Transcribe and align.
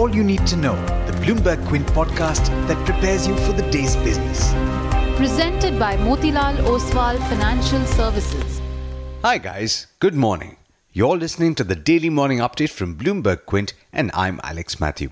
all 0.00 0.14
you 0.16 0.24
need 0.24 0.46
to 0.46 0.56
know. 0.56 0.74
The 1.04 1.12
Bloomberg 1.18 1.62
Quint 1.68 1.86
podcast 1.88 2.46
that 2.68 2.86
prepares 2.86 3.26
you 3.28 3.36
for 3.36 3.52
the 3.52 3.70
day's 3.70 3.96
business. 3.96 4.50
Presented 5.18 5.78
by 5.78 5.98
Motilal 5.98 6.56
Oswal 6.72 7.18
Financial 7.28 7.84
Services. 7.84 8.62
Hi, 9.22 9.36
guys. 9.36 9.88
Good 9.98 10.14
morning. 10.14 10.56
You're 10.94 11.18
listening 11.18 11.54
to 11.56 11.64
the 11.64 11.76
daily 11.76 12.08
morning 12.08 12.38
update 12.38 12.70
from 12.70 12.96
Bloomberg 12.96 13.44
Quint, 13.44 13.74
and 13.92 14.10
I'm 14.14 14.40
Alex 14.42 14.80
Matthew. 14.80 15.10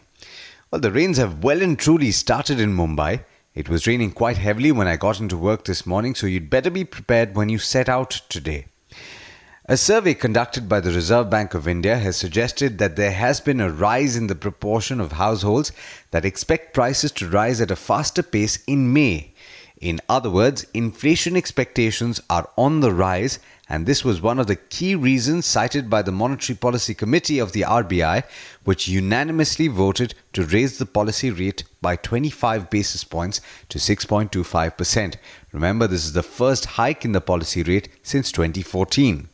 Well, 0.70 0.80
the 0.80 0.90
rains 0.90 1.18
have 1.18 1.44
well 1.44 1.60
and 1.60 1.78
truly 1.78 2.10
started 2.10 2.58
in 2.58 2.74
Mumbai. 2.74 3.24
It 3.54 3.68
was 3.68 3.86
raining 3.86 4.12
quite 4.12 4.38
heavily 4.38 4.72
when 4.72 4.88
I 4.88 4.96
got 4.96 5.20
into 5.20 5.36
work 5.36 5.66
this 5.66 5.84
morning, 5.84 6.14
so 6.14 6.26
you'd 6.26 6.48
better 6.48 6.70
be 6.70 6.84
prepared 6.84 7.36
when 7.36 7.50
you 7.50 7.58
set 7.58 7.90
out 7.90 8.22
today. 8.30 8.68
A 9.70 9.76
survey 9.76 10.14
conducted 10.14 10.66
by 10.66 10.80
the 10.80 10.92
Reserve 10.92 11.28
Bank 11.28 11.52
of 11.52 11.68
India 11.68 11.98
has 11.98 12.16
suggested 12.16 12.78
that 12.78 12.96
there 12.96 13.12
has 13.12 13.38
been 13.38 13.60
a 13.60 13.70
rise 13.70 14.16
in 14.16 14.26
the 14.26 14.34
proportion 14.34 14.98
of 14.98 15.12
households 15.12 15.72
that 16.10 16.24
expect 16.24 16.72
prices 16.72 17.12
to 17.12 17.28
rise 17.28 17.60
at 17.60 17.70
a 17.70 17.76
faster 17.76 18.22
pace 18.22 18.64
in 18.66 18.94
May. 18.94 19.34
In 19.80 20.00
other 20.08 20.28
words, 20.28 20.66
inflation 20.74 21.36
expectations 21.36 22.20
are 22.28 22.50
on 22.56 22.80
the 22.80 22.92
rise, 22.92 23.38
and 23.68 23.86
this 23.86 24.04
was 24.04 24.20
one 24.20 24.40
of 24.40 24.48
the 24.48 24.56
key 24.56 24.96
reasons 24.96 25.46
cited 25.46 25.88
by 25.88 26.02
the 26.02 26.10
Monetary 26.10 26.56
Policy 26.56 26.94
Committee 26.94 27.38
of 27.38 27.52
the 27.52 27.60
RBI, 27.60 28.24
which 28.64 28.88
unanimously 28.88 29.68
voted 29.68 30.14
to 30.32 30.44
raise 30.44 30.78
the 30.78 30.86
policy 30.86 31.30
rate 31.30 31.62
by 31.80 31.94
25 31.94 32.70
basis 32.70 33.04
points 33.04 33.40
to 33.68 33.78
6.25%. 33.78 35.14
Remember, 35.52 35.86
this 35.86 36.04
is 36.04 36.12
the 36.12 36.24
first 36.24 36.64
hike 36.64 37.04
in 37.04 37.12
the 37.12 37.20
policy 37.20 37.62
rate 37.62 37.88
since 38.02 38.32
2014. 38.32 39.28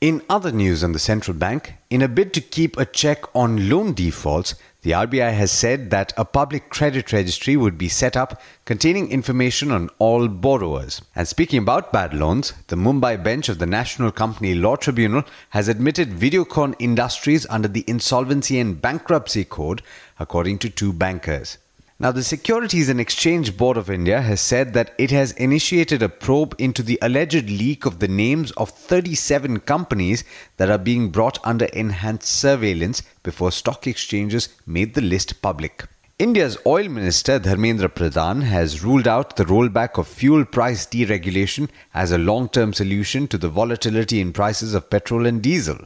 In 0.00 0.22
other 0.30 0.50
news 0.50 0.82
on 0.82 0.92
the 0.92 0.98
central 0.98 1.36
bank, 1.36 1.74
in 1.90 2.00
a 2.00 2.08
bid 2.08 2.32
to 2.32 2.40
keep 2.40 2.78
a 2.78 2.86
check 2.86 3.24
on 3.36 3.68
loan 3.68 3.92
defaults, 3.92 4.54
the 4.82 4.92
RBI 4.92 5.32
has 5.34 5.52
said 5.52 5.90
that 5.90 6.12
a 6.16 6.24
public 6.24 6.70
credit 6.70 7.12
registry 7.12 7.56
would 7.56 7.76
be 7.76 7.88
set 7.88 8.16
up 8.16 8.40
containing 8.64 9.10
information 9.10 9.70
on 9.70 9.90
all 9.98 10.26
borrowers. 10.26 11.02
And 11.14 11.28
speaking 11.28 11.58
about 11.58 11.92
bad 11.92 12.14
loans, 12.14 12.54
the 12.68 12.76
Mumbai 12.76 13.22
bench 13.22 13.48
of 13.48 13.58
the 13.58 13.66
National 13.66 14.10
Company 14.10 14.54
Law 14.54 14.76
Tribunal 14.76 15.24
has 15.50 15.68
admitted 15.68 16.10
Videocon 16.10 16.74
Industries 16.78 17.46
under 17.50 17.68
the 17.68 17.84
Insolvency 17.86 18.58
and 18.58 18.80
Bankruptcy 18.80 19.44
Code, 19.44 19.82
according 20.18 20.58
to 20.60 20.70
two 20.70 20.92
bankers. 20.92 21.58
Now, 22.02 22.12
the 22.12 22.22
Securities 22.22 22.88
and 22.88 22.98
Exchange 22.98 23.58
Board 23.58 23.76
of 23.76 23.90
India 23.90 24.22
has 24.22 24.40
said 24.40 24.72
that 24.72 24.94
it 24.96 25.10
has 25.10 25.32
initiated 25.32 26.02
a 26.02 26.08
probe 26.08 26.54
into 26.56 26.82
the 26.82 26.98
alleged 27.02 27.50
leak 27.50 27.84
of 27.84 27.98
the 27.98 28.08
names 28.08 28.52
of 28.52 28.70
37 28.70 29.60
companies 29.60 30.24
that 30.56 30.70
are 30.70 30.78
being 30.78 31.10
brought 31.10 31.38
under 31.44 31.66
enhanced 31.66 32.26
surveillance 32.26 33.02
before 33.22 33.52
stock 33.52 33.86
exchanges 33.86 34.48
made 34.66 34.94
the 34.94 35.02
list 35.02 35.42
public. 35.42 35.84
India's 36.18 36.56
oil 36.64 36.88
minister 36.88 37.38
Dharmendra 37.38 37.90
Pradhan 37.90 38.44
has 38.44 38.82
ruled 38.82 39.06
out 39.06 39.36
the 39.36 39.44
rollback 39.44 39.98
of 39.98 40.08
fuel 40.08 40.46
price 40.46 40.86
deregulation 40.86 41.68
as 41.92 42.12
a 42.12 42.18
long 42.18 42.48
term 42.48 42.72
solution 42.72 43.28
to 43.28 43.36
the 43.36 43.50
volatility 43.50 44.22
in 44.22 44.32
prices 44.32 44.72
of 44.72 44.88
petrol 44.88 45.26
and 45.26 45.42
diesel. 45.42 45.76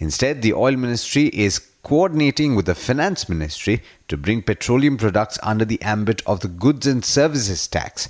Instead, 0.00 0.40
the 0.40 0.54
oil 0.54 0.76
ministry 0.76 1.26
is 1.26 1.60
coordinating 1.82 2.56
with 2.56 2.66
the 2.66 2.74
finance 2.74 3.28
ministry 3.28 3.82
to 4.08 4.16
bring 4.16 4.42
petroleum 4.42 4.96
products 4.96 5.38
under 5.42 5.64
the 5.64 5.80
ambit 5.82 6.22
of 6.26 6.40
the 6.40 6.48
goods 6.48 6.86
and 6.86 7.04
services 7.04 7.68
tax, 7.68 8.08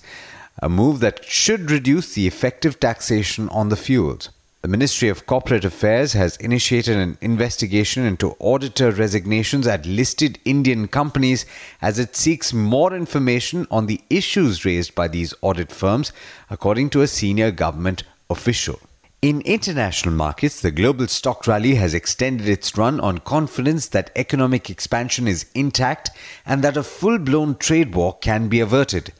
a 0.63 0.69
move 0.69 1.01
that 1.01 1.25
should 1.25 1.71
reduce 1.71 2.15
the 2.15 2.27
effective 2.27 2.81
taxation 2.81 3.49
on 3.49 3.69
the 3.69 3.77
fuels. 3.77 4.31
The 4.63 4.69
Ministry 4.69 5.09
of 5.09 5.25
Corporate 5.25 5.65
Affairs 5.65 6.13
has 6.13 6.37
initiated 6.37 6.97
an 6.97 7.17
investigation 7.23 8.05
into 8.05 8.37
auditor 8.39 8.91
resignations 8.91 9.67
at 9.67 9.87
listed 9.87 10.39
Indian 10.45 10.87
companies 10.87 11.47
as 11.81 11.99
it 11.99 12.15
seeks 12.15 12.53
more 12.53 12.95
information 12.95 13.67
on 13.71 13.87
the 13.87 14.03
issues 14.11 14.67
raised 14.67 14.95
by 14.95 15.09
these 15.09 15.33
audit 15.41 15.73
firms, 15.73 16.13
according 16.51 16.91
to 16.91 17.01
a 17.01 17.07
senior 17.07 17.51
government 17.51 18.05
official. 18.29 18.79
In 19.23 19.43
international 19.43 20.15
markets, 20.15 20.63
the 20.63 20.71
global 20.71 21.07
stock 21.07 21.47
rally 21.47 21.75
has 21.75 21.93
extended 21.93 22.49
its 22.49 22.79
run 22.79 22.99
on 23.01 23.19
confidence 23.19 23.87
that 23.89 24.11
economic 24.17 24.71
expansion 24.71 25.29
is 25.29 25.45
intact 25.55 26.09
and 26.47 26.65
that 26.65 26.79
a 26.79 26.83
full 26.83 27.19
blown 27.19 27.57
trade 27.57 27.95
war 27.95 28.17
can 28.17 28.49
be 28.49 28.61
averted. 28.61 29.13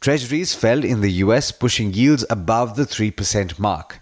Treasuries 0.00 0.52
fell 0.52 0.82
in 0.82 1.00
the 1.00 1.12
US, 1.22 1.52
pushing 1.52 1.92
yields 1.92 2.24
above 2.28 2.74
the 2.74 2.86
3% 2.86 3.56
mark. 3.56 4.00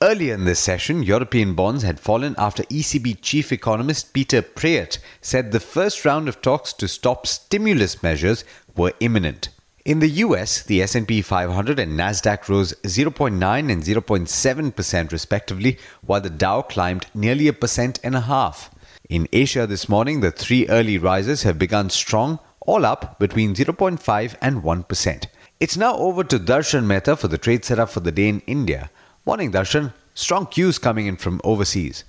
Earlier 0.00 0.34
in 0.34 0.44
this 0.44 0.60
session, 0.60 1.02
European 1.02 1.54
bonds 1.54 1.82
had 1.82 1.98
fallen 1.98 2.36
after 2.38 2.62
ECB 2.64 3.18
chief 3.20 3.50
economist 3.50 4.12
Peter 4.12 4.40
Praet 4.40 4.98
said 5.20 5.50
the 5.50 5.58
first 5.58 6.04
round 6.04 6.28
of 6.28 6.40
talks 6.40 6.72
to 6.74 6.86
stop 6.86 7.26
stimulus 7.26 8.04
measures 8.04 8.44
were 8.76 8.92
imminent. 9.00 9.48
In 9.86 10.00
the 10.00 10.08
US, 10.26 10.64
the 10.64 10.82
S&P 10.82 11.22
500 11.22 11.78
and 11.78 11.96
Nasdaq 11.96 12.48
rose 12.48 12.74
0.9 12.82 13.30
and 13.70 13.82
0.7% 13.84 15.12
respectively, 15.12 15.78
while 16.04 16.20
the 16.20 16.28
Dow 16.28 16.62
climbed 16.62 17.06
nearly 17.14 17.46
a 17.46 17.52
percent 17.52 18.00
and 18.02 18.16
a 18.16 18.22
half. 18.22 18.68
In 19.08 19.28
Asia 19.32 19.64
this 19.64 19.88
morning, 19.88 20.22
the 20.22 20.32
three 20.32 20.66
early 20.66 20.98
rises 20.98 21.44
have 21.44 21.56
begun 21.56 21.88
strong, 21.90 22.40
all 22.62 22.84
up 22.84 23.20
between 23.20 23.54
0.5 23.54 24.34
and 24.42 24.64
1%. 24.64 25.24
It's 25.60 25.76
now 25.76 25.94
over 25.94 26.24
to 26.24 26.40
Darshan 26.40 26.84
Mehta 26.84 27.14
for 27.14 27.28
the 27.28 27.38
trade 27.38 27.64
setup 27.64 27.88
for 27.88 28.00
the 28.00 28.10
day 28.10 28.28
in 28.28 28.40
India. 28.48 28.90
Morning, 29.24 29.52
Darshan. 29.52 29.92
Strong 30.14 30.46
cues 30.46 30.80
coming 30.80 31.06
in 31.06 31.16
from 31.16 31.40
overseas. 31.44 32.02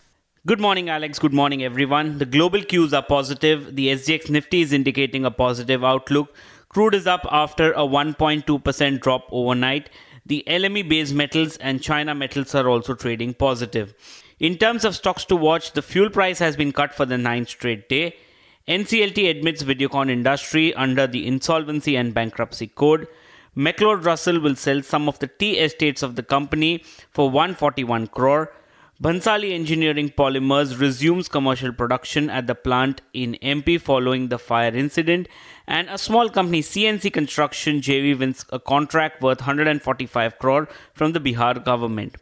Good 0.48 0.60
morning, 0.60 0.90
Alex. 0.90 1.20
Good 1.20 1.34
morning, 1.34 1.64
everyone. 1.64 2.18
The 2.18 2.26
global 2.26 2.64
cues 2.64 2.94
are 2.94 3.04
positive. 3.04 3.76
The 3.76 3.90
SGX 3.90 4.30
Nifty 4.32 4.62
is 4.62 4.74
indicating 4.74 5.26
a 5.26 5.30
positive 5.30 5.84
outlook. 5.84 6.34
Crude 6.70 6.96
is 6.96 7.08
up 7.08 7.26
after 7.32 7.72
a 7.74 7.80
1.2% 7.80 9.00
drop 9.00 9.28
overnight. 9.32 9.90
The 10.26 10.44
LME 10.48 10.90
base 10.90 11.12
metals 11.14 11.58
and 11.58 11.82
China 11.82 12.14
metals 12.14 12.54
are 12.54 12.68
also 12.68 12.94
trading 12.94 13.34
positive. 13.34 13.94
In 14.40 14.58
terms 14.58 14.84
of 14.84 14.96
stocks 14.96 15.26
to 15.26 15.36
watch, 15.36 15.72
the 15.72 15.82
fuel 15.82 16.10
price 16.10 16.40
has 16.40 16.56
been 16.56 16.74
cut 16.74 16.94
for 16.94 17.06
the 17.06 17.18
ninth 17.18 17.50
straight 17.50 17.88
day. 17.88 18.16
NCLT 18.68 19.30
admits 19.30 19.64
Videocon 19.64 20.10
Industry 20.10 20.74
under 20.74 21.08
the 21.08 21.26
Insolvency 21.26 21.96
and 21.96 22.14
Bankruptcy 22.14 22.68
Code. 22.68 23.08
McLeod 23.56 24.06
Russell 24.06 24.40
will 24.42 24.56
sell 24.56 24.84
some 24.84 25.08
of 25.08 25.18
the 25.20 25.28
tea 25.28 25.58
estates 25.58 26.04
of 26.04 26.16
the 26.16 26.22
company 26.22 26.84
for 27.10 27.30
141 27.30 28.08
crore. 28.08 28.52
Bhansali 29.00 29.52
Engineering 29.54 30.10
Polymers 30.10 30.80
resumes 30.80 31.28
commercial 31.28 31.72
production 31.72 32.32
at 32.32 32.48
the 32.48 32.56
plant 32.56 33.02
in 33.14 33.38
MP 33.44 33.80
following 33.80 34.30
the 34.30 34.40
fire 34.40 34.76
incident, 34.76 35.28
and 35.68 35.88
a 35.88 36.00
small 36.00 36.30
company 36.30 36.64
CNC 36.64 37.14
Construction 37.14 37.80
JV 37.80 38.18
wins 38.18 38.44
a 38.52 38.60
contract 38.60 39.22
worth 39.22 39.42
145 39.42 40.40
crore 40.40 40.68
from 40.96 41.12
the 41.12 41.20
Bihar 41.20 41.64
government. 41.64 42.16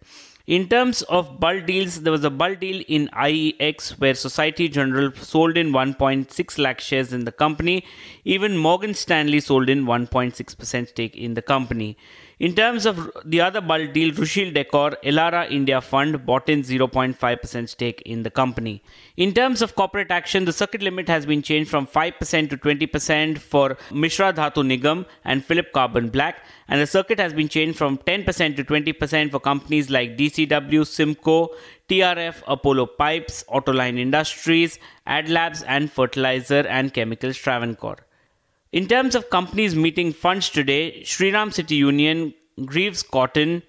In 0.47 0.67
terms 0.67 1.01
of 1.03 1.39
bulk 1.39 1.65
deals, 1.65 2.01
there 2.01 2.11
was 2.11 2.23
a 2.23 2.29
bulk 2.29 2.59
deal 2.59 2.83
in 2.87 3.07
IEX 3.07 3.97
where 3.99 4.13
Society 4.13 4.69
General 4.69 5.11
sold 5.15 5.57
in 5.57 5.71
1.6 5.71 6.59
lakh 6.59 6.79
shares 6.79 7.11
in 7.13 7.25
the 7.25 7.31
company. 7.31 7.83
Even 8.25 8.55
Morgan 8.55 8.93
Stanley 8.93 9.39
sold 9.39 9.69
in 9.69 9.85
1.6% 9.85 10.87
stake 10.87 11.15
in 11.15 11.33
the 11.33 11.41
company. 11.41 11.97
In 12.37 12.53
terms 12.53 12.85
of 12.85 13.09
the 13.23 13.39
other 13.39 13.61
bulk 13.61 13.93
deal, 13.93 14.11
Rushil 14.11 14.53
Decor, 14.53 14.97
Elara 15.03 15.49
India 15.49 15.79
Fund 15.79 16.25
bought 16.25 16.49
in 16.49 16.63
0.5% 16.63 17.69
stake 17.69 18.01
in 18.05 18.23
the 18.23 18.29
company. 18.29 18.83
In 19.15 19.33
terms 19.33 19.61
of 19.61 19.75
corporate 19.75 20.11
action, 20.11 20.43
the 20.43 20.51
circuit 20.51 20.81
limit 20.81 21.07
has 21.07 21.25
been 21.25 21.41
changed 21.41 21.71
from 21.71 21.87
5% 21.87 22.49
to 22.49 22.57
20% 22.57 23.37
for 23.37 23.77
Mishra 23.89 24.33
Dhatu 24.33 24.63
Nigam 24.63 25.05
and 25.23 25.45
Philip 25.45 25.71
Carbon 25.71 26.09
Black, 26.09 26.43
and 26.67 26.81
the 26.81 26.87
circuit 26.87 27.19
has 27.19 27.31
been 27.31 27.47
changed 27.47 27.77
from 27.77 27.97
10% 27.99 28.57
to 28.57 28.63
20% 28.65 29.31
for 29.31 29.39
companies 29.39 29.89
like 29.89 30.17
DCW, 30.35 30.81
Simco, 30.83 31.49
TRF, 31.89 32.41
Apollo 32.47 32.87
Pipes, 32.97 33.43
Autoline 33.49 33.99
Industries, 33.99 34.79
AdLabs, 35.07 35.63
and 35.67 35.91
Fertilizer 35.91 36.67
and 36.67 36.93
Chemicals 36.93 37.37
Travancore. 37.37 37.97
In 38.71 38.87
terms 38.87 39.15
of 39.15 39.29
companies 39.29 39.75
meeting 39.75 40.11
funds 40.11 40.49
today, 40.49 41.01
Shriram 41.03 41.53
City 41.53 41.75
Union, 41.75 42.33
Greaves 42.65 43.03
Cotton, 43.03 43.63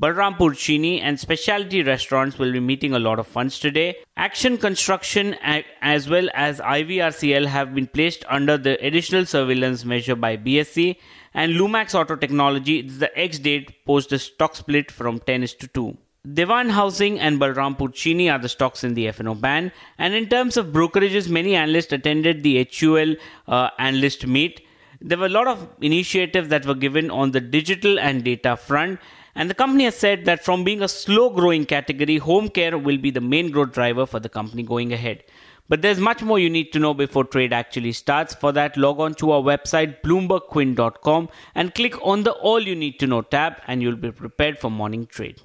Balrampur 0.00 0.54
Chini 0.54 1.00
and 1.00 1.18
specialty 1.18 1.82
restaurants 1.82 2.38
will 2.38 2.52
be 2.52 2.60
meeting 2.60 2.92
a 2.92 2.98
lot 2.98 3.18
of 3.18 3.26
funds 3.26 3.58
today. 3.58 3.96
Action 4.18 4.58
Construction 4.58 5.34
as 5.80 6.08
well 6.08 6.28
as 6.34 6.60
IVRCL 6.60 7.46
have 7.46 7.74
been 7.74 7.86
placed 7.86 8.22
under 8.28 8.58
the 8.58 8.76
additional 8.84 9.24
surveillance 9.24 9.86
measure 9.86 10.14
by 10.14 10.36
BSE 10.36 10.96
and 11.32 11.54
Lumax 11.54 11.94
Auto 11.94 12.14
Technology 12.14 12.80
is 12.80 12.98
the 12.98 13.18
ex 13.18 13.38
date 13.38 13.86
post 13.86 14.10
the 14.10 14.18
stock 14.18 14.54
split 14.54 14.90
from 14.90 15.18
10 15.18 15.46
to 15.46 15.66
2. 15.66 15.96
Dewan 16.32 16.70
Housing 16.70 17.20
and 17.20 17.38
Balrampur 17.38 17.94
Chini 17.94 18.28
are 18.28 18.38
the 18.38 18.48
stocks 18.48 18.82
in 18.82 18.94
the 18.94 19.06
F&O 19.06 19.34
ban. 19.34 19.70
And 19.96 20.12
in 20.12 20.28
terms 20.28 20.56
of 20.56 20.68
brokerages, 20.68 21.28
many 21.28 21.54
analysts 21.54 21.92
attended 21.92 22.42
the 22.42 22.68
HUL 22.68 23.14
uh, 23.46 23.70
analyst 23.78 24.26
meet. 24.26 24.66
There 25.00 25.18
were 25.18 25.26
a 25.26 25.28
lot 25.28 25.46
of 25.46 25.68
initiatives 25.80 26.48
that 26.48 26.66
were 26.66 26.74
given 26.74 27.12
on 27.12 27.30
the 27.30 27.40
digital 27.40 28.00
and 28.00 28.24
data 28.24 28.56
front. 28.56 28.98
And 29.36 29.48
the 29.48 29.54
company 29.54 29.84
has 29.84 29.96
said 29.96 30.24
that 30.24 30.44
from 30.44 30.64
being 30.64 30.82
a 30.82 30.88
slow 30.88 31.30
growing 31.30 31.64
category, 31.64 32.16
home 32.16 32.48
care 32.48 32.76
will 32.76 32.98
be 32.98 33.12
the 33.12 33.20
main 33.20 33.52
growth 33.52 33.72
driver 33.72 34.04
for 34.04 34.18
the 34.18 34.28
company 34.28 34.64
going 34.64 34.92
ahead. 34.92 35.22
But 35.68 35.82
there's 35.82 36.00
much 36.00 36.22
more 36.22 36.40
you 36.40 36.50
need 36.50 36.72
to 36.72 36.80
know 36.80 36.94
before 36.94 37.24
trade 37.24 37.52
actually 37.52 37.92
starts. 37.92 38.34
For 38.34 38.50
that, 38.50 38.76
log 38.76 38.98
on 38.98 39.14
to 39.16 39.30
our 39.30 39.42
website, 39.42 40.00
bloombergquint.com, 40.02 41.28
and 41.54 41.74
click 41.74 41.94
on 42.04 42.24
the 42.24 42.32
All 42.32 42.60
You 42.60 42.74
Need 42.74 42.98
to 42.98 43.06
Know 43.06 43.22
tab, 43.22 43.54
and 43.68 43.80
you'll 43.80 43.94
be 43.94 44.10
prepared 44.10 44.58
for 44.58 44.70
morning 44.70 45.06
trade. 45.06 45.40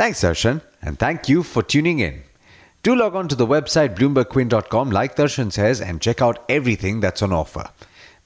Thanks, 0.00 0.22
Darshan, 0.22 0.62
and 0.80 0.98
thank 0.98 1.28
you 1.28 1.42
for 1.42 1.62
tuning 1.62 1.98
in. 1.98 2.22
Do 2.82 2.96
log 2.96 3.14
on 3.14 3.28
to 3.28 3.34
the 3.34 3.46
website 3.46 3.94
bloombergquint.com, 3.96 4.90
like 4.90 5.14
Darshan 5.14 5.52
says, 5.52 5.78
and 5.82 6.00
check 6.00 6.22
out 6.22 6.42
everything 6.48 7.00
that's 7.00 7.20
on 7.20 7.34
offer. 7.34 7.68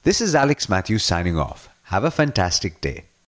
This 0.03 0.21
is 0.21 0.35
Alex 0.35 0.69
Matthews 0.69 1.03
signing 1.03 1.37
off. 1.37 1.67
Have 1.83 2.05
a 2.05 2.11
fantastic 2.11 2.79
day. 2.79 3.03